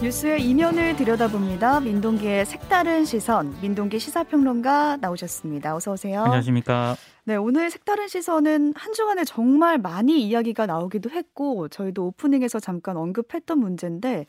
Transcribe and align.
뉴스의 0.00 0.48
이면을 0.48 0.94
들여다봅니다. 0.94 1.80
민동기의 1.80 2.46
색다른 2.46 3.04
시선, 3.04 3.60
민동기 3.60 3.98
시사평론가 3.98 4.98
나오셨습니다. 4.98 5.74
어서 5.74 5.90
오세요. 5.92 6.22
안녕하십니까. 6.22 6.94
네, 7.24 7.34
오늘 7.34 7.68
색다른 7.68 8.06
시선은 8.06 8.74
한 8.76 8.92
주간에 8.92 9.24
정말 9.24 9.76
많이 9.78 10.24
이야기가 10.24 10.66
나오기도 10.66 11.10
했고 11.10 11.66
저희도 11.66 12.06
오프닝에서 12.06 12.60
잠깐 12.60 12.96
언급했던 12.96 13.58
문제인데 13.58 14.26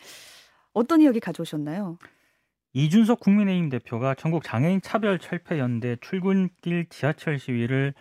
어떤 0.73 1.01
이야기 1.01 1.19
가져오셨나요? 1.19 1.99
이준석 2.73 3.19
국민의힘 3.19 3.69
대표가 3.69 4.15
전국 4.15 4.43
장애인 4.43 4.81
차별 4.81 5.19
철폐 5.19 5.59
연대 5.59 5.97
출근길 6.01 6.87
지하철 6.89 7.37
시위를 7.37 7.93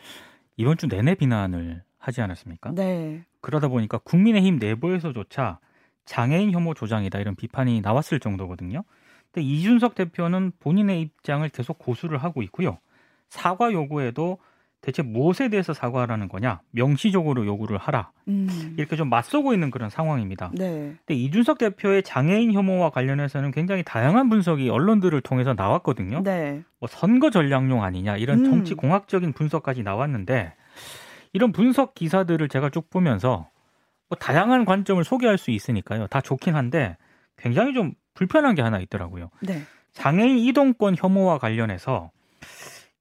이번 0.56 0.78
주 0.78 0.86
내내 0.88 1.16
비난을 1.16 1.82
하지 1.98 2.22
않았습니까? 2.22 2.72
네. 2.74 3.24
그러다 3.42 3.68
보니까 3.68 3.98
국민의힘 3.98 4.56
내부에서조차 4.56 5.58
장애인 6.08 6.52
혐오 6.52 6.74
조장이다 6.74 7.18
이런 7.18 7.36
비판이 7.36 7.82
나왔을 7.82 8.18
정도거든요. 8.18 8.82
근데 9.30 9.46
이준석 9.46 9.94
대표는 9.94 10.52
본인의 10.58 11.02
입장을 11.02 11.46
계속 11.50 11.78
고수를 11.78 12.18
하고 12.18 12.42
있고요. 12.42 12.78
사과 13.28 13.72
요구에도 13.72 14.38
대체 14.80 15.02
무엇에 15.02 15.48
대해서 15.48 15.74
사과하라는 15.74 16.28
거냐 16.28 16.60
명시적으로 16.70 17.44
요구를 17.44 17.78
하라 17.78 18.12
음. 18.28 18.74
이렇게 18.78 18.96
좀 18.96 19.10
맞서고 19.10 19.52
있는 19.52 19.70
그런 19.70 19.90
상황입니다. 19.90 20.50
네. 20.54 20.94
근데 21.04 21.14
이준석 21.14 21.58
대표의 21.58 22.04
장애인 22.04 22.52
혐오와 22.52 22.90
관련해서는 22.90 23.50
굉장히 23.50 23.82
다양한 23.82 24.30
분석이 24.30 24.70
언론들을 24.70 25.20
통해서 25.20 25.52
나왔거든요. 25.52 26.22
네. 26.22 26.62
뭐 26.78 26.88
선거 26.88 27.30
전략용 27.30 27.82
아니냐 27.82 28.16
이런 28.16 28.40
음. 28.40 28.44
정치 28.44 28.74
공학적인 28.74 29.32
분석까지 29.32 29.82
나왔는데 29.82 30.54
이런 31.32 31.52
분석 31.52 31.94
기사들을 31.94 32.48
제가 32.48 32.70
쭉 32.70 32.88
보면서 32.88 33.50
뭐 34.08 34.18
다양한 34.18 34.64
관점을 34.64 35.02
소개할 35.04 35.38
수 35.38 35.50
있으니까요. 35.50 36.06
다 36.06 36.20
좋긴 36.20 36.54
한데 36.54 36.96
굉장히 37.36 37.74
좀 37.74 37.92
불편한 38.14 38.54
게 38.54 38.62
하나 38.62 38.78
있더라고요. 38.80 39.30
네. 39.40 39.62
장애인 39.92 40.38
이동권 40.38 40.96
혐오와 40.98 41.38
관련해서 41.38 42.10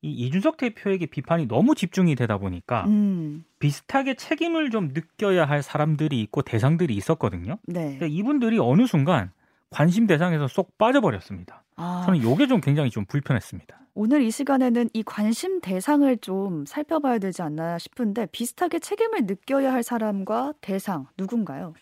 이 0.02 0.12
이준석 0.12 0.58
대표에게 0.58 1.08
비판이 1.08 1.48
너무 1.48 1.74
집중이 1.74 2.16
되다 2.16 2.38
보니까 2.38 2.86
음. 2.86 3.44
비슷하게 3.60 4.14
책임을 4.16 4.70
좀 4.70 4.90
느껴야 4.94 5.46
할 5.46 5.64
사람들이 5.64 6.22
있고 6.22 6.44
대상들이 6.44 6.96
있었거든요. 6.96 7.58
네. 7.64 7.92
근데 7.92 8.08
이분들이 8.08 8.60
어느 8.60 8.86
순간 8.86 9.32
관심 9.70 10.08
대상에서 10.08 10.48
쏙 10.48 10.78
빠져버렸습니다. 10.78 11.64
아. 11.76 12.04
저는 12.06 12.20
이게 12.20 12.48
좀 12.48 12.62
굉장히 12.62 12.90
좀 12.90 13.06
불편했습니다. 13.06 13.80
오늘 14.00 14.22
이 14.22 14.30
시간에는 14.30 14.92
이 14.94 15.02
관심 15.02 15.60
대상을 15.60 16.16
좀 16.18 16.68
살펴봐야 16.68 17.18
되지 17.18 17.42
않나 17.42 17.80
싶은데 17.80 18.28
비슷하게 18.32 18.78
책임을 18.78 19.22
느껴야 19.24 19.74
할 19.74 19.82
사람과 19.82 20.54
대상 20.62 21.08
누군가요? 21.18 21.74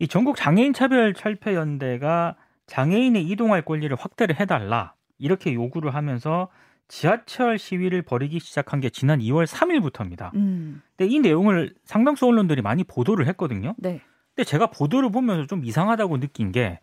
이 0.00 0.08
전국 0.08 0.34
장애인 0.34 0.72
차별 0.72 1.14
철폐 1.14 1.54
연대가 1.54 2.34
장애인의 2.66 3.22
이동할 3.28 3.64
권리를 3.64 3.96
확대를 3.96 4.40
해달라 4.40 4.94
이렇게 5.18 5.54
요구를 5.54 5.94
하면서 5.94 6.48
지하철 6.88 7.60
시위를 7.60 8.02
벌이기 8.02 8.40
시작한 8.40 8.80
게 8.80 8.90
지난 8.90 9.20
2월 9.20 9.46
3일부터입니다. 9.46 10.34
음. 10.34 10.82
근데 10.96 11.14
이 11.14 11.20
내용을 11.20 11.74
상당수 11.84 12.26
언론들이 12.26 12.60
많이 12.60 12.82
보도를 12.82 13.28
했거든요. 13.28 13.76
네. 13.78 14.00
근데 14.34 14.44
제가 14.44 14.66
보도를 14.66 15.12
보면서 15.12 15.46
좀 15.46 15.64
이상하다고 15.64 16.18
느낀 16.18 16.50
게 16.50 16.80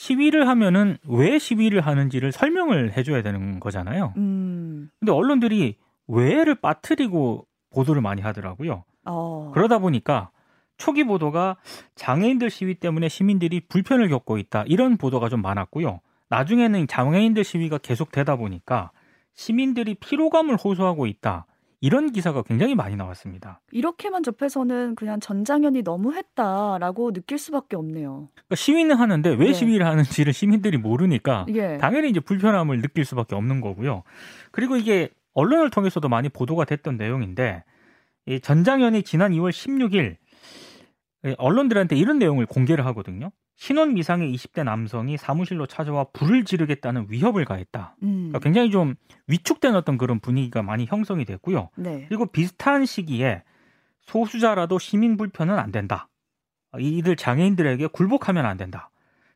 시위를 0.00 0.48
하면은 0.48 0.96
왜 1.04 1.38
시위를 1.38 1.82
하는지를 1.82 2.32
설명을 2.32 2.96
해줘야 2.96 3.20
되는 3.22 3.60
거잖아요. 3.60 4.14
음. 4.16 4.88
근데 4.98 5.12
언론들이 5.12 5.76
왜를 6.08 6.54
빠뜨리고 6.54 7.46
보도를 7.68 8.00
많이 8.00 8.22
하더라고요. 8.22 8.84
어. 9.04 9.50
그러다 9.52 9.78
보니까 9.78 10.30
초기 10.78 11.04
보도가 11.04 11.58
장애인들 11.96 12.48
시위 12.48 12.76
때문에 12.76 13.10
시민들이 13.10 13.60
불편을 13.60 14.08
겪고 14.08 14.38
있다 14.38 14.64
이런 14.66 14.96
보도가 14.96 15.28
좀 15.28 15.42
많았고요. 15.42 16.00
나중에는 16.30 16.86
장애인들 16.86 17.44
시위가 17.44 17.76
계속되다 17.76 18.36
보니까 18.36 18.92
시민들이 19.34 19.96
피로감을 19.96 20.56
호소하고 20.56 21.08
있다. 21.08 21.44
이런 21.80 22.12
기사가 22.12 22.42
굉장히 22.42 22.74
많이 22.74 22.94
나왔습니다. 22.94 23.60
이렇게만 23.72 24.22
접해서는 24.22 24.94
그냥 24.94 25.18
전장현이 25.18 25.82
너무했다라고 25.82 27.12
느낄 27.12 27.38
수밖에 27.38 27.76
없네요. 27.76 28.28
그러니까 28.34 28.54
시위는 28.54 28.96
하는데 28.96 29.30
왜 29.30 29.46
네. 29.46 29.52
시위를 29.52 29.86
하는지를 29.86 30.32
시민들이 30.32 30.76
모르니까 30.76 31.46
예. 31.54 31.78
당연히 31.78 32.10
이제 32.10 32.20
불편함을 32.20 32.82
느낄 32.82 33.04
수밖에 33.04 33.34
없는 33.34 33.60
거고요. 33.60 34.02
그리고 34.50 34.76
이게 34.76 35.10
언론을 35.32 35.70
통해서도 35.70 36.08
많이 36.08 36.28
보도가 36.28 36.66
됐던 36.66 36.96
내용인데 36.96 37.64
이 38.26 38.40
전장현이 38.40 39.02
지난 39.02 39.32
2월 39.32 39.50
16일 39.50 40.16
언론들한테 41.38 41.96
이런 41.96 42.18
내용을 42.18 42.46
공개를 42.46 42.86
하거든요. 42.86 43.30
신혼 43.56 43.92
미상의 43.92 44.34
20대 44.34 44.64
남성이 44.64 45.18
사무실로 45.18 45.66
찾아와 45.66 46.04
불을 46.14 46.44
지르겠다는 46.44 47.06
위협을 47.10 47.44
가했다. 47.44 47.96
음. 48.02 48.28
그러니까 48.28 48.38
굉장히 48.38 48.70
좀 48.70 48.94
위축된 49.26 49.74
어떤 49.74 49.98
그런 49.98 50.18
분위기가 50.18 50.62
많이 50.62 50.86
형성이 50.86 51.26
됐고요. 51.26 51.68
네. 51.76 52.06
그리고 52.08 52.24
비슷한 52.24 52.86
시기에 52.86 53.42
소수자라도 54.00 54.78
시민 54.78 55.18
불편은 55.18 55.58
안 55.58 55.72
된다. 55.72 56.08
이들 56.78 57.16
장애인들에게 57.16 57.88
굴복하면 57.88 58.46
안 58.46 58.56
된다. 58.56 58.90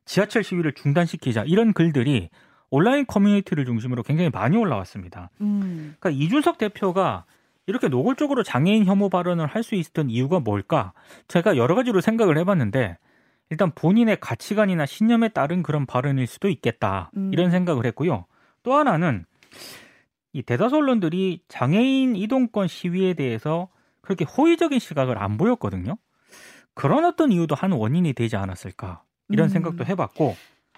지하철 0.07 0.43
시위를 0.43 0.73
중단시키자 0.73 1.45
이런 1.47 1.73
글들이 1.73 2.31
온라인 2.71 3.07
커뮤니티를 3.07 3.65
중심으로 3.67 4.03
굉장히 4.03 4.31
많이 4.31 4.57
올라왔습니다. 4.57 5.31
음. 5.41 5.95
그러니까 6.01 6.11
이준석 6.11 6.59
대표가 6.59 7.25
이렇게 7.67 7.89
노골적으로 7.89 8.43
장애인 8.43 8.85
혐오 8.85 9.09
발언을 9.09 9.47
할 9.47 9.63
수 9.63 9.75
있었던 9.75 10.11
이유가 10.11 10.41
뭘까? 10.41 10.93
제가 11.29 11.57
여러 11.57 11.75
가지로 11.75 12.01
생각을 12.01 12.37
해봤는데 12.39 12.99
일단 13.51 13.73
본인의 13.75 14.19
가치관이나 14.21 14.87
신념에 14.87 15.29
따른 15.31 15.63
그런 15.63 15.87
발언일 15.87 16.27
수도 16.27 16.49
있겠다 16.49 17.11
음. 17.17 17.31
이런 17.33 17.51
생각을 17.51 17.87
했고요. 17.87 18.27
또 18.63 18.75
하나는 18.75 19.25
이 20.33 20.43
대다수 20.43 20.77
언론들이 20.77 21.43
장애인 21.49 22.17
이동권 22.17 22.69
시위에 22.69 23.15
대해서 23.15 23.69
그렇게 24.01 24.25
호의적인 24.25 24.79
시각을 24.79 25.23
안 25.23 25.39
보였거든요. 25.39 25.97
그런 26.75 27.05
어떤 27.05 27.31
이유도 27.33 27.55
한 27.55 27.73
원인이 27.73 28.13
되지 28.15 28.37
않았을까 28.37 29.03
이런 29.29 29.47
음. 29.47 29.49
생각도 29.49 29.85
해봤고 29.87 30.37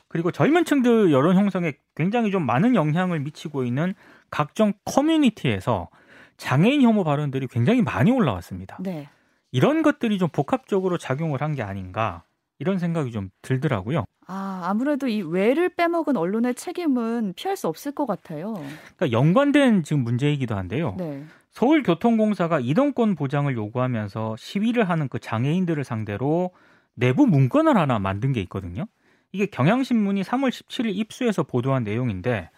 그리고 0.09 0.31
젊은 0.31 0.65
층들 0.65 1.11
여론 1.11 1.37
형성에 1.37 1.73
굉장히 1.97 2.31
좀 2.31 2.45
많은 2.47 2.75
영향을 2.77 3.19
미치고 3.21 3.65
있는 3.65 3.95
각종 4.31 4.73
커뮤니티에서 4.85 5.89
장애인 6.37 6.83
혐오 6.83 7.05
발언들이 7.05 7.47
굉장히 7.49 7.83
많이 7.83 8.11
올라왔습니다. 8.11 8.79
네. 8.81 9.09
이런 9.53 9.83
것들이 9.83 10.19
좀 10.19 10.29
복합적으로 10.29 10.99
작용을 10.99 11.41
한 11.41 11.55
게 11.55 11.63
아닌가 11.63 12.25
이런 12.59 12.79
생각이 12.79 13.11
좀 13.13 13.31
들더라고요. 13.43 14.05
아, 14.27 14.63
아무래도 14.65 15.07
이 15.09 15.23
외를 15.23 15.69
빼먹은 15.69 16.17
언론의 16.17 16.55
책임은 16.55 17.35
피할 17.37 17.57
수 17.57 17.69
없을 17.69 17.93
것 17.93 18.07
같아요. 18.07 18.55
그러니까 18.97 19.13
연관된 19.13 19.83
지금 19.85 20.03
문제이기도 20.05 20.57
한데요. 20.57 20.95
네. 20.99 21.25
서울교통공사가 21.53 22.61
이동권 22.61 23.15
보장을 23.15 23.55
요구하면서 23.55 24.37
시위를 24.39 24.89
하는 24.89 25.09
그 25.09 25.19
장애인들을 25.19 25.85
상대로 25.85 26.51
내부 26.95 27.27
문건을 27.27 27.77
하나 27.77 27.99
만든 27.99 28.33
게 28.33 28.41
있거든요. 28.43 28.87
이게 29.33 29.47
경향신문이 29.47 30.23
3월 30.23 30.49
17일 30.51 30.97
입수해서 30.97 31.43
보도한 31.43 31.85
내용인데 31.85 32.51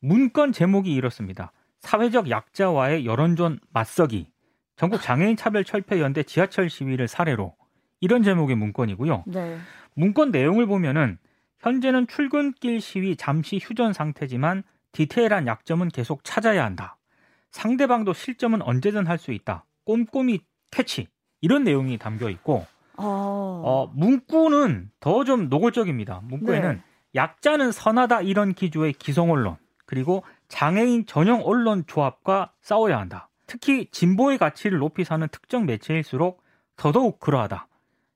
문건 0.00 0.52
제목이 0.52 0.92
이렇습니다. 0.92 1.52
사회적 1.86 2.30
약자와의 2.30 3.04
여론전 3.04 3.58
맞서기. 3.72 4.28
전국 4.76 5.02
장애인 5.02 5.36
차별 5.36 5.64
철폐 5.64 6.00
연대 6.00 6.22
지하철 6.22 6.70
시위를 6.70 7.08
사례로 7.08 7.54
이런 8.00 8.22
제목의 8.22 8.56
문건이고요. 8.56 9.24
네. 9.26 9.58
문건 9.94 10.30
내용을 10.30 10.66
보면은 10.66 11.18
현재는 11.58 12.06
출근길 12.06 12.80
시위 12.80 13.16
잠시 13.16 13.58
휴전 13.62 13.92
상태지만 13.92 14.62
디테일한 14.92 15.46
약점은 15.46 15.88
계속 15.88 16.24
찾아야 16.24 16.64
한다. 16.64 16.96
상대방도 17.50 18.12
실점은 18.12 18.62
언제든 18.62 19.06
할 19.06 19.18
수 19.18 19.32
있다. 19.32 19.64
꼼꼼히 19.84 20.40
캐치. 20.70 21.08
이런 21.40 21.64
내용이 21.64 21.98
담겨 21.98 22.30
있고 22.30 22.66
어, 22.96 23.62
어 23.64 23.92
문구는 23.94 24.90
더 25.00 25.24
좀 25.24 25.48
노골적입니다. 25.48 26.20
문구에는 26.24 26.76
네. 26.76 26.82
약자는 27.14 27.72
선하다 27.72 28.22
이런 28.22 28.54
기조의 28.54 28.94
기성 28.94 29.30
언론 29.30 29.56
그리고 29.92 30.24
장애인 30.48 31.04
전용 31.04 31.42
언론 31.44 31.84
조합과 31.86 32.52
싸워야 32.62 32.98
한다. 32.98 33.28
특히 33.46 33.90
진보의 33.90 34.38
가치를 34.38 34.78
높이 34.78 35.04
사는 35.04 35.28
특정 35.30 35.66
매체일수록 35.66 36.42
더더욱 36.76 37.20
그러하다. 37.20 37.68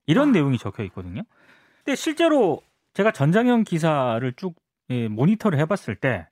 이런 0.07 0.31
아. 0.31 0.33
내용이 0.33 0.57
적혀 0.57 0.85
있거든요. 0.85 1.21
근데 1.85 1.95
실제로 1.95 2.63
제가 2.95 3.11
전장현 3.11 3.65
기사를 3.65 4.33
쭉 4.37 4.55
예, 4.89 5.09
모니터를 5.09 5.59
해봤을 5.59 5.97
때 5.97 6.27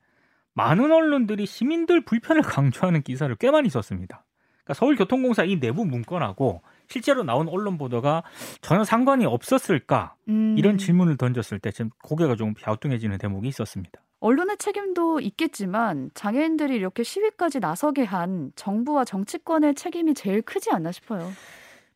많은 0.55 0.91
언론들이 0.91 1.45
시민들 1.45 2.03
불편을 2.07 2.41
강조하는 2.41 3.03
기사를 3.03 3.37
꽤 3.37 3.51
많이 3.51 3.69
썼습니다. 3.69 4.25
그러니까 4.65 4.73
서울교통공사 4.73 5.45
이 5.45 5.61
내부 5.61 5.85
문건하고 5.85 6.63
실제로 6.89 7.23
나온 7.23 7.49
언론 7.49 7.77
보도가 7.77 8.23
전혀 8.63 8.83
상관이 8.83 9.27
없었을까 9.27 10.15
음. 10.27 10.57
이런 10.57 10.79
질문을 10.79 11.19
던졌을 11.19 11.59
때 11.59 11.71
지금 11.71 11.91
고개가 12.03 12.37
좀 12.37 12.55
갸우뚱해지는 12.55 13.19
대목이 13.19 13.47
있었습니다. 13.49 14.01
언론의 14.25 14.57
책임도 14.57 15.21
있겠지만 15.21 16.11
장애인들이 16.15 16.75
이렇게 16.75 17.03
시위까지 17.03 17.61
나서게 17.61 18.05
한 18.05 18.53
정부와 18.57 19.05
정치권의 19.05 19.75
책임이 19.75 20.15
제일 20.15 20.41
크지 20.41 20.71
않나 20.71 20.93
싶어요. 20.93 21.31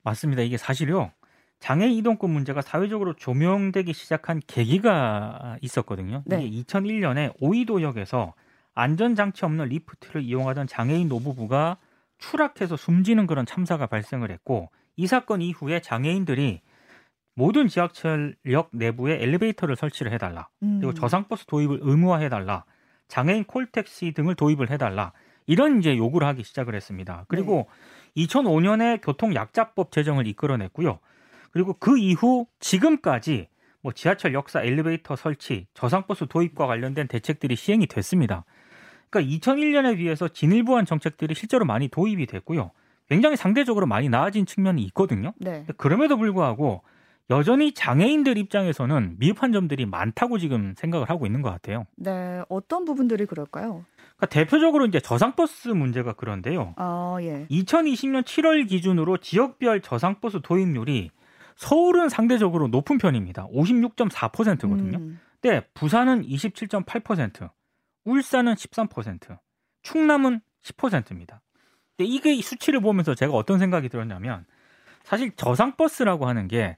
맞습니다. 0.03 0.43
이게 0.43 0.59
사실요. 0.59 1.11
장애인 1.61 1.93
이동권 1.93 2.29
문제가 2.29 2.61
사회적으로 2.61 3.15
조명되기 3.15 3.95
시작한 3.95 4.43
계기가 4.47 5.57
있었거든요. 5.63 6.23
네. 6.27 6.45
이게 6.45 6.63
2001년에 6.65 7.33
오이도역에서 7.41 8.35
안전장치 8.75 9.47
없는 9.47 9.65
리프트를 9.65 10.23
이용하던 10.23 10.67
장애인 10.67 11.09
노부부가 11.09 11.79
추락해서 12.19 12.77
숨지는 12.77 13.27
그런 13.27 13.47
참사가 13.47 13.87
발생을 13.87 14.31
했고 14.31 14.69
이 14.97 15.07
사건 15.07 15.41
이후에 15.41 15.81
장애인들이 15.81 16.61
모든 17.39 17.69
지하철역 17.69 18.71
내부에 18.73 19.23
엘리베이터를 19.23 19.77
설치를 19.77 20.13
해달라. 20.13 20.49
그리고 20.59 20.89
음. 20.89 20.95
저상버스 20.95 21.47
도입을 21.47 21.79
의무화해달라. 21.83 22.65
장애인 23.07 23.45
콜택시 23.45 24.11
등을 24.11 24.35
도입을 24.35 24.71
해달라. 24.71 25.13
이런 25.47 25.79
이제 25.79 25.97
요구를 25.97 26.27
하기 26.27 26.43
시작을 26.43 26.75
했습니다. 26.75 27.27
그리고 27.29 27.69
2005년에 28.17 29.01
교통약자법 29.05 29.93
제정을 29.93 30.27
이끌어냈고요. 30.27 30.99
그리고 31.53 31.75
그 31.79 31.97
이후 31.97 32.47
지금까지 32.59 33.47
뭐 33.83 33.93
지하철 33.93 34.35
역사 34.35 34.61
엘리베이터 34.61 35.15
설치, 35.15 35.69
저상버스 35.75 36.27
도입과 36.27 36.67
관련된 36.67 37.07
대책들이 37.07 37.55
시행이 37.55 37.87
됐습니다. 37.87 38.45
그러니까 39.11 39.39
2001년에 39.39 39.97
비해서 39.97 40.27
진일보한 40.27 40.87
정책들이 40.87 41.37
실제로 41.37 41.65
많이 41.65 41.87
도입이 41.87 42.27
됐고요. 42.27 42.73
굉장히 43.09 43.37
상대적으로 43.37 43.87
많이 43.87 44.09
나아진 44.09 44.45
측면이 44.45 44.83
있거든요. 44.87 45.35
네. 45.39 45.65
그럼에도 45.77 46.17
불구하고 46.17 46.83
여전히 47.31 47.73
장애인들 47.73 48.39
입장에서는 48.39 49.17
미흡한 49.19 49.53
점들이 49.53 49.85
많다고 49.85 50.39
지금 50.39 50.75
생각을 50.77 51.11
하고 51.11 51.27
있는 51.27 51.43
것 51.43 51.51
같아요. 51.51 51.85
네. 51.97 52.43
어떤 52.49 52.85
부분들이 52.85 53.27
그럴까요? 53.27 53.85
그러니까 54.17 54.27
대표적으로 54.27 54.87
이제 54.87 54.99
저상버스 54.99 55.69
문제가 55.69 56.15
그런데요. 56.15 56.75
아, 56.77 57.19
예. 57.21 57.47
2020년 57.51 58.23
7월 58.25 58.67
기준으로 58.67 59.19
지역별 59.19 59.83
저상버스 59.83 60.41
도입률이 60.43 61.11
서울은 61.57 62.09
상대적으로 62.09 62.69
높은 62.69 62.99
편입니다. 62.99 63.47
56.4%거든요. 63.49 64.99
음. 64.99 65.21
근데 65.41 65.67
부산은 65.75 66.23
27.8%, 66.23 67.51
울산은 68.05 68.55
13%, 68.55 69.39
충남은 69.83 70.41
10%입니다. 70.63 71.43
근데 71.97 72.11
이게 72.11 72.33
이 72.33 72.43
수치를 72.43 72.81
보면서 72.81 73.15
제가 73.15 73.33
어떤 73.35 73.59
생각이 73.59 73.89
들었냐면 73.89 74.47
사실 75.05 75.33
저상버스라고 75.37 76.27
하는 76.27 76.49
게 76.49 76.77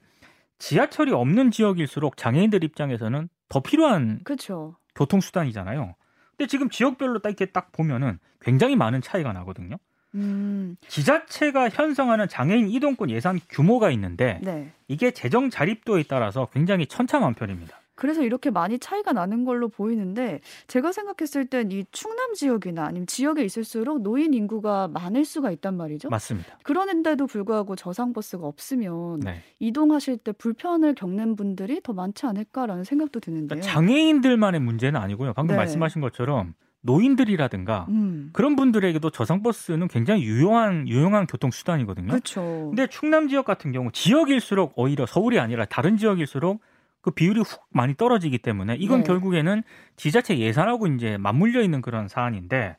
지하철이 0.60 1.10
없는 1.12 1.50
지역일수록 1.50 2.16
장애인들 2.16 2.62
입장에서는 2.62 3.28
더 3.48 3.60
필요한 3.60 4.20
그렇죠. 4.22 4.76
교통수단이잖아요. 4.94 5.96
근데 6.36 6.46
지금 6.46 6.70
지역별로 6.70 7.18
딱 7.18 7.30
이렇게 7.30 7.46
딱 7.46 7.72
보면은 7.72 8.18
굉장히 8.40 8.76
많은 8.76 9.00
차이가 9.00 9.32
나거든요. 9.32 9.76
음. 10.14 10.76
지자체가 10.86 11.68
형성하는 11.70 12.28
장애인 12.28 12.68
이동권 12.68 13.10
예산 13.10 13.40
규모가 13.48 13.90
있는데 13.92 14.38
네. 14.42 14.72
이게 14.86 15.10
재정 15.12 15.50
자립도에 15.50 16.04
따라서 16.04 16.48
굉장히 16.52 16.86
천차만별입니다. 16.86 17.80
그래서 18.00 18.22
이렇게 18.22 18.48
많이 18.50 18.78
차이가 18.78 19.12
나는 19.12 19.44
걸로 19.44 19.68
보이는데 19.68 20.40
제가 20.68 20.90
생각했을 20.90 21.44
땐 21.46 21.70
이 21.70 21.84
충남 21.92 22.32
지역이나 22.32 22.84
아니면 22.84 23.06
지역에 23.06 23.44
있을수록 23.44 24.00
노인 24.00 24.32
인구가 24.32 24.88
많을 24.88 25.26
수가 25.26 25.50
있단 25.50 25.76
말이죠. 25.76 26.08
맞습니다. 26.08 26.58
그런데도 26.62 27.26
불구하고 27.26 27.76
저상 27.76 28.14
버스가 28.14 28.46
없으면 28.46 29.20
네. 29.20 29.42
이동하실 29.58 30.16
때 30.18 30.32
불편을 30.32 30.94
겪는 30.94 31.36
분들이 31.36 31.82
더 31.82 31.92
많지 31.92 32.24
않을까라는 32.24 32.84
생각도 32.84 33.20
드는데요. 33.20 33.60
그러니까 33.60 33.70
장애인들만의 33.70 34.60
문제는 34.60 34.98
아니고요. 34.98 35.34
방금 35.34 35.52
네. 35.52 35.58
말씀하신 35.58 36.00
것처럼 36.00 36.54
노인들이라든가 36.80 37.86
음. 37.90 38.30
그런 38.32 38.56
분들에게도 38.56 39.10
저상 39.10 39.42
버스는 39.42 39.88
굉장히 39.88 40.22
유용한 40.22 40.88
유용한 40.88 41.26
교통 41.26 41.50
수단이거든요. 41.50 42.08
그렇죠. 42.08 42.40
근데 42.70 42.86
충남 42.86 43.28
지역 43.28 43.44
같은 43.44 43.70
경우 43.72 43.90
지역일수록 43.92 44.72
오히려 44.76 45.04
서울이 45.04 45.38
아니라 45.38 45.66
다른 45.66 45.98
지역일수록 45.98 46.62
그 47.02 47.10
비율이 47.10 47.40
훅 47.40 47.62
많이 47.70 47.94
떨어지기 47.94 48.38
때문에 48.38 48.76
이건 48.76 49.00
네. 49.00 49.06
결국에는 49.06 49.62
지자체 49.96 50.38
예산하고 50.38 50.86
이제 50.88 51.16
맞물려 51.16 51.62
있는 51.62 51.80
그런 51.80 52.08
사안인데 52.08 52.76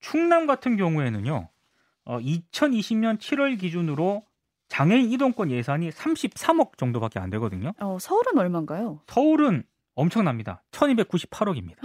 충남 0.00 0.46
같은 0.46 0.76
경우에는요. 0.76 1.48
어 2.06 2.18
2020년 2.18 3.18
7월 3.18 3.58
기준으로 3.58 4.22
장애인 4.68 5.10
이동권 5.12 5.50
예산이 5.50 5.90
33억 5.90 6.76
정도밖에 6.76 7.18
안 7.18 7.30
되거든요. 7.30 7.72
어, 7.78 7.98
서울은 7.98 8.36
얼마인가요? 8.36 9.00
서울은 9.06 9.64
엄청납니다. 9.94 10.62
1298억입니다. 10.72 11.78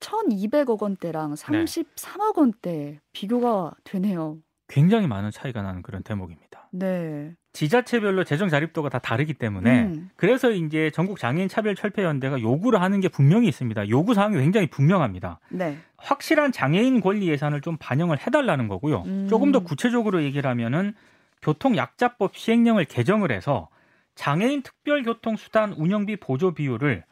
1,200억 0.00 0.80
원대랑 0.80 1.34
네. 1.34 1.64
33억 1.64 2.36
원대 2.38 3.00
비교가 3.12 3.72
되네요. 3.84 4.38
굉장히 4.68 5.06
많은 5.06 5.30
차이가 5.30 5.62
나는 5.62 5.82
그런 5.82 6.02
대목입니다. 6.02 6.68
네. 6.72 7.34
지자체별로 7.58 8.22
재정 8.22 8.48
자립도가 8.48 8.88
다 8.88 9.00
다르기 9.00 9.34
때문에 9.34 9.82
음. 9.82 10.10
그래서 10.14 10.52
이제 10.52 10.92
전국 10.94 11.18
장애인 11.18 11.48
차별 11.48 11.74
철폐 11.74 12.04
연대가 12.04 12.40
요구를 12.40 12.80
하는 12.80 13.00
게 13.00 13.08
분명히 13.08 13.48
있습니다. 13.48 13.88
요구 13.88 14.14
사항이 14.14 14.36
굉장히 14.36 14.68
분명합니다. 14.68 15.40
네. 15.48 15.76
확실한 15.96 16.52
장애인 16.52 17.00
권리 17.00 17.28
예산을 17.28 17.60
좀 17.60 17.76
반영을 17.76 18.24
해달라는 18.24 18.68
거고요. 18.68 19.02
음. 19.06 19.26
조금 19.28 19.50
더 19.50 19.64
구체적으로 19.64 20.22
얘기를 20.22 20.48
하면은 20.48 20.94
교통약자법 21.42 22.36
시행령을 22.36 22.84
개정을 22.84 23.32
해서 23.32 23.68
장애인 24.14 24.62
특별교통수단 24.62 25.72
운영비 25.72 26.18
보조 26.18 26.54
비율을 26.54 27.02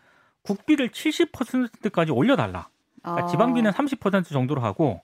국비를 0.42 0.90
70%까지 0.90 2.12
올려달라. 2.12 2.68
그러니까 3.02 3.24
아. 3.24 3.26
지방비는 3.26 3.72
30% 3.72 4.28
정도로 4.28 4.60
하고 4.60 5.02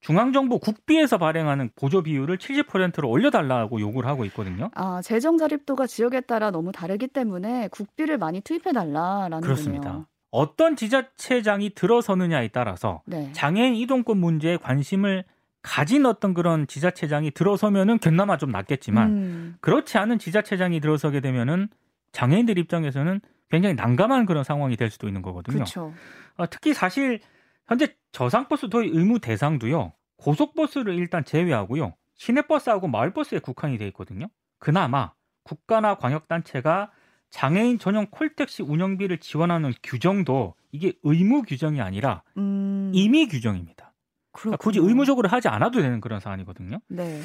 중앙정부 0.00 0.58
국비에서 0.58 1.18
발행하는 1.18 1.70
보조 1.74 2.02
비율을 2.02 2.38
70%로 2.38 3.08
올려달라고 3.08 3.80
요구를 3.80 4.08
하고 4.08 4.24
있거든요. 4.26 4.70
아, 4.74 5.00
재정 5.02 5.36
자립도가 5.36 5.86
지역에 5.86 6.20
따라 6.20 6.50
너무 6.50 6.70
다르기 6.72 7.08
때문에 7.08 7.68
국비를 7.68 8.18
많이 8.18 8.40
투입해 8.40 8.72
달라라는 8.72 9.40
그렇습니다. 9.40 9.90
거네요. 9.90 10.06
어떤 10.30 10.76
지자체장이 10.76 11.70
들어서느냐에 11.74 12.48
따라서 12.48 13.02
네. 13.06 13.30
장애인 13.32 13.74
이동권 13.74 14.18
문제에 14.18 14.58
관심을 14.58 15.24
가진 15.62 16.06
어떤 16.06 16.34
그런 16.34 16.66
지자체장이 16.66 17.32
들어서면은 17.32 17.98
그나마 17.98 18.36
좀 18.36 18.50
낫겠지만 18.50 19.10
음, 19.10 19.56
그렇지 19.60 19.98
않은 19.98 20.18
지자체장이 20.18 20.78
들어서게 20.80 21.20
되면은 21.20 21.68
장애인들 22.12 22.58
입장에서는 22.58 23.20
굉장히 23.50 23.74
난감한 23.74 24.26
그런 24.26 24.44
상황이 24.44 24.76
될 24.76 24.90
수도 24.90 25.08
있는 25.08 25.22
거거든요. 25.22 25.56
그렇죠. 25.56 25.92
어, 26.36 26.48
특히 26.48 26.72
사실 26.72 27.20
현재 27.66 27.94
저상버스 28.12 28.68
도입 28.70 28.94
의무 28.94 29.18
대상도요. 29.18 29.92
고속버스를 30.16 30.94
일단 30.94 31.24
제외하고요. 31.24 31.94
시내버스하고 32.14 32.88
마을버스에 32.88 33.40
국한이 33.40 33.76
돼 33.76 33.86
있거든요. 33.88 34.28
그나마 34.58 35.12
국가나 35.42 35.96
광역단체가 35.96 36.90
장애인 37.30 37.78
전용 37.78 38.06
콜택시 38.10 38.62
운영비를 38.62 39.18
지원하는 39.18 39.72
규정도 39.82 40.54
이게 40.72 40.94
의무 41.02 41.42
규정이 41.42 41.80
아니라 41.80 42.22
음, 42.36 42.90
임의 42.94 43.28
규정입니다. 43.28 43.92
그러니까 44.32 44.56
굳이. 44.58 44.78
의무적으로 44.78 45.28
하지 45.28 45.48
않아도 45.48 45.82
되는 45.82 46.00
그런 46.00 46.20
사안이거든요. 46.20 46.80
네. 46.88 47.20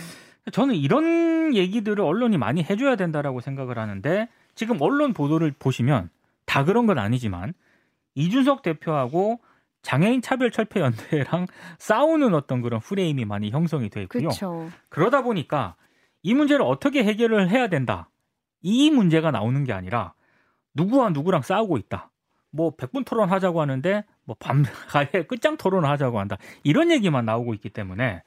저는 0.51 0.75
이런 0.75 1.55
얘기들을 1.55 2.03
언론이 2.03 2.37
많이 2.37 2.63
해줘야 2.63 2.95
된다라고 2.95 3.41
생각을 3.41 3.77
하는데 3.77 4.27
지금 4.55 4.81
언론 4.81 5.13
보도를 5.13 5.53
보시면 5.57 6.09
다 6.45 6.65
그런 6.65 6.87
건 6.87 6.97
아니지만 6.97 7.53
이준석 8.15 8.63
대표하고 8.63 9.39
장애인 9.81 10.21
차별 10.21 10.51
철폐 10.51 10.79
연대랑 10.79 11.47
싸우는 11.79 12.33
어떤 12.33 12.61
그런 12.61 12.79
프레임이 12.79 13.25
많이 13.25 13.49
형성이 13.51 13.89
돼 13.89 14.03
있고요. 14.03 14.23
그렇죠. 14.23 14.69
그러다 14.89 15.21
보니까 15.23 15.75
이 16.23 16.33
문제를 16.33 16.63
어떻게 16.65 17.03
해결을 17.03 17.49
해야 17.49 17.67
된다. 17.67 18.09
이 18.61 18.91
문제가 18.91 19.31
나오는 19.31 19.63
게 19.63 19.73
아니라 19.73 20.13
누구와 20.75 21.09
누구랑 21.09 21.41
싸우고 21.41 21.77
있다. 21.77 22.11
뭐 22.51 22.75
100분 22.75 23.05
토론 23.05 23.29
하자고 23.29 23.61
하는데 23.61 24.03
뭐 24.25 24.35
밤 24.39 24.63
가에 24.89 25.07
끝장 25.27 25.57
토론을 25.57 25.89
하자고 25.89 26.19
한다. 26.19 26.37
이런 26.63 26.91
얘기만 26.91 27.25
나오고 27.25 27.53
있기 27.55 27.69
때문에 27.69 28.23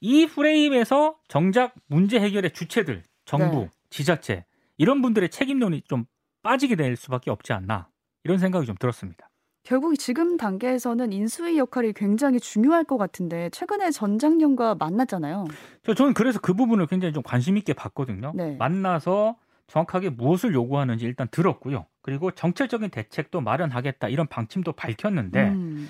이 0.00 0.26
프레임에서 0.26 1.16
정작 1.28 1.74
문제 1.86 2.18
해결의 2.20 2.52
주체들, 2.52 3.02
정부, 3.26 3.60
네. 3.62 3.68
지자체 3.90 4.44
이런 4.78 5.02
분들의 5.02 5.28
책임론이 5.28 5.82
좀 5.82 6.06
빠지게 6.42 6.76
될 6.76 6.96
수밖에 6.96 7.30
없지 7.30 7.52
않나. 7.52 7.88
이런 8.24 8.38
생각이 8.38 8.66
좀 8.66 8.76
들었습니다. 8.78 9.29
결국 9.62 9.98
지금 9.98 10.36
단계에서는 10.36 11.12
인수위 11.12 11.58
역할이 11.58 11.92
굉장히 11.92 12.40
중요할 12.40 12.84
것 12.84 12.96
같은데 12.96 13.50
최근에 13.50 13.90
전 13.90 14.18
장년과 14.18 14.76
만났잖아요. 14.76 15.46
저 15.84 15.94
저는 15.94 16.14
그래서 16.14 16.40
그 16.40 16.54
부분을 16.54 16.86
굉장히 16.86 17.12
좀 17.12 17.22
관심 17.22 17.56
있게 17.56 17.72
봤거든요. 17.74 18.32
네. 18.34 18.56
만나서 18.58 19.36
정확하게 19.66 20.10
무엇을 20.10 20.54
요구하는지 20.54 21.04
일단 21.04 21.28
들었고요. 21.30 21.86
그리고 22.02 22.30
정책적인 22.30 22.90
대책도 22.90 23.40
마련하겠다 23.40 24.08
이런 24.08 24.26
방침도 24.26 24.72
밝혔는데 24.72 25.48
음, 25.50 25.88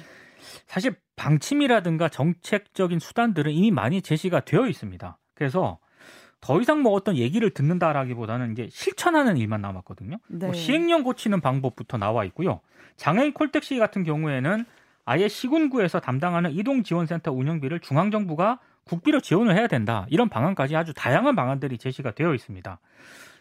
사실 0.67 0.97
방침이라든가 1.17 2.09
정책적인 2.09 2.99
수단들은 2.99 3.53
이미 3.53 3.71
많이 3.71 4.03
제시가 4.03 4.41
되어 4.41 4.67
있습니다. 4.67 5.19
그래서 5.35 5.79
더 6.41 6.61
이상 6.61 6.81
뭐 6.83 6.93
어떤 6.93 7.17
얘기를 7.17 7.51
듣는다라기보다는 7.51 8.53
이제 8.53 8.69
실천하는 8.71 9.37
일만 9.37 9.61
남았거든요. 9.61 10.17
네. 10.29 10.47
뭐 10.47 10.55
시행령 10.55 11.03
고치는 11.03 11.41
방법부터 11.41 11.99
나와 11.99 12.25
있고요. 12.25 12.61
장애인 12.97 13.33
콜택시 13.33 13.79
같은 13.79 14.05
경우에는 14.05 14.65
아예 15.05 15.29
시군구에서 15.29 16.01
담당하는 16.01 16.53
이동지원센터 16.53 17.33
운영비를 17.33 17.81
중앙정부가 17.81 18.59
국비로 18.85 19.21
지원을 19.21 19.57
해야 19.57 19.67
된다. 19.67 20.07
이런 20.09 20.29
방안까지 20.29 20.77
아주 20.77 20.95
다양한 20.95 21.37
방안들이 21.37 21.79
제시가 21.79 22.13
되어 22.13 22.35
있습니다. 22.35 22.79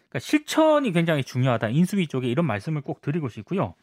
그러니까 0.08 0.18
실천이 0.18 0.92
굉장히 0.92 1.24
중요하다. 1.24 1.68
인수위 1.70 2.06
쪽에 2.06 2.28
이런 2.28 2.46
말씀을 2.46 2.82
꼭 2.82 3.00
드리고 3.00 3.28
싶고요. 3.28 3.74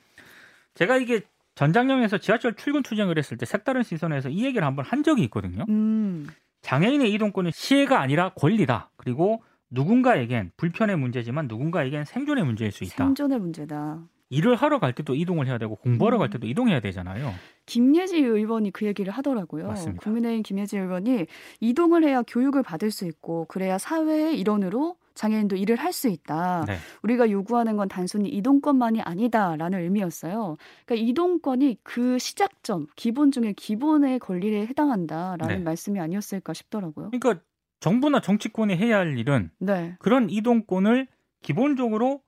제가 0.76 0.98
이게 0.98 1.22
전장령에서 1.56 2.20
지하철 2.20 2.54
출근 2.54 2.84
투쟁을 2.84 3.18
했을 3.18 3.38
때 3.38 3.46
색다른 3.46 3.82
시선에서 3.82 4.30
이 4.30 4.46
얘기를 4.46 4.66
한번 4.66 4.86
한 4.86 5.04
적이 5.04 5.24
있거든요. 5.24 5.66
음. 5.70 6.28
장애인의 6.62 7.12
이동권은 7.14 7.52
시혜가 7.52 8.00
아니라 8.00 8.30
권리다. 8.36 8.92
그리고 8.98 9.44
누군가에겐 9.70 10.52
불편의 10.58 10.98
문제지만 10.98 11.48
누군가에겐 11.48 12.06
생존의 12.06 12.46
문제일 12.46 12.72
수 12.72 12.84
있다. 12.84 12.96
생존의 13.06 13.40
문제다. 13.40 14.04
일을 14.30 14.56
하러 14.56 14.80
갈 14.80 14.94
때도 14.94 15.16
이동을 15.16 15.48
해야 15.48 15.58
되고 15.58 15.76
공부하러 15.76 16.18
갈 16.18 16.28
음. 16.28 16.32
때도 16.32 16.48
이동해야 16.48 16.82
되잖아요. 16.82 17.34
김예지 17.66 18.18
의원이 18.18 18.72
그 18.72 18.86
얘기를 18.86 19.12
하더라고요. 19.14 19.68
맞습니다. 19.68 20.04
국민의힘 20.04 20.44
김예지 20.44 20.78
의원이 20.78 21.28
이동을 21.62 22.04
해야 22.04 22.22
교육을 22.24 22.64
받을 22.64 22.92
수 22.92 23.06
있고 23.06 23.46
그래야 23.46 23.78
사회의 23.78 24.38
일원으로 24.38 24.98
장애인도 25.18 25.58
일을 25.58 25.76
할 25.76 25.92
수 25.92 26.08
있다. 26.08 26.64
네. 26.68 26.78
우리가 27.02 27.32
요구하는 27.32 27.76
건 27.76 27.88
단순히 27.88 28.30
이동권만이 28.30 29.02
아니다라는 29.02 29.80
의미였어요. 29.80 30.58
그러니까 30.86 31.08
이동권이 31.08 31.80
그 31.84 32.20
시작점, 32.20 32.86
기본 32.96 33.32
중에 33.32 33.54
기본의 33.54 34.20
권리에 34.20 34.68
해당한다라는 34.68 35.58
네. 35.58 35.64
말씀이 35.64 36.00
아니었을까 36.00 36.54
싶더라고요. 36.54 37.10
그러니까 37.10 37.44
정부나 37.80 38.22
정치권이 38.22 38.76
해야 38.76 38.98
할 38.98 39.18
일은 39.18 39.50
네. 39.60 39.96
그런 40.00 40.30
이동권을 40.30 41.08
기본적으로 41.42 42.22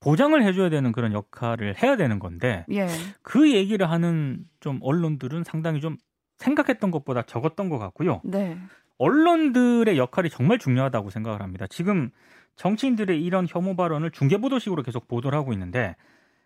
보장을 0.00 0.40
해줘야 0.42 0.68
되는 0.68 0.92
그런 0.92 1.12
역할을 1.12 1.82
해야 1.82 1.96
되는 1.96 2.18
건데 2.18 2.66
예. 2.70 2.86
그 3.22 3.52
얘기를 3.52 3.90
하는 3.90 4.44
좀 4.60 4.78
언론들은 4.82 5.44
상당히 5.44 5.80
좀 5.80 5.96
생각했던 6.38 6.90
것보다 6.90 7.22
적었던 7.22 7.70
것 7.70 7.78
같고요. 7.78 8.20
네. 8.24 8.58
언론들의 8.98 9.98
역할이 9.98 10.30
정말 10.30 10.58
중요하다고 10.58 11.10
생각을 11.10 11.42
합니다. 11.42 11.66
지금 11.68 12.10
정치인들의 12.56 13.22
이런 13.22 13.46
혐오 13.48 13.76
발언을 13.76 14.10
중계 14.10 14.38
보도식으로 14.38 14.82
계속 14.82 15.08
보도를 15.08 15.38
하고 15.38 15.52
있는데 15.52 15.96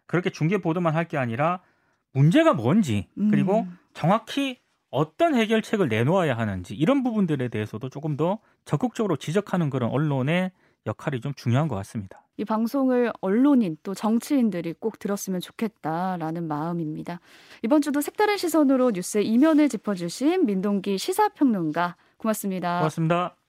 그렇게 0.07 0.31
중계 0.31 0.59
보도만 0.59 0.95
할 0.95 1.05
게 1.09 1.17
아니라 1.19 1.61
문제가 2.13 2.53
뭔지 2.55 3.09
그리고 3.31 3.61
음. 3.61 3.79
정확히 3.95 4.59
어떤 4.91 5.37
해결책을 5.37 5.89
내놓아야 5.89 6.37
하는지 6.37 6.75
이런 6.75 7.05
부분들에 7.05 7.49
대해서도 7.49 7.89
조금 7.89 8.17
더 8.17 8.41
적극적으로 8.65 9.17
지적하는 9.17 9.71
그런 9.71 9.91
언론의 9.91 10.51
역할이 10.87 11.21
좀 11.21 11.33
중요한 11.35 11.69
것 11.69 11.77
같습니다. 11.77 12.25
이 12.37 12.45
방송을 12.45 13.13
언론인 13.21 13.77
또 13.83 13.95
정치인들이 13.95 14.75
꼭 14.81 14.99
들었으면 14.99 15.41
좋겠다라는 15.41 16.49
마음입니다. 16.49 17.21
이번 17.63 17.83
주도 17.83 18.01
색다른 18.01 18.37
시선으로 18.39 18.93
뉴스의 18.93 19.27
이면을 19.29 19.69
짚어주신 19.69 20.47
민동기 20.47 20.99
시사평론가 20.99 21.97
고맙습니다. 22.21 22.79
고맙습니다. 22.79 23.40